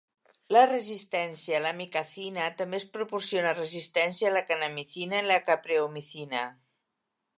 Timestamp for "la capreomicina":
5.29-6.43